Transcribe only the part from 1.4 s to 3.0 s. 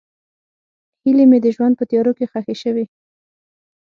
د ژوند په تیارو کې ښخې شوې.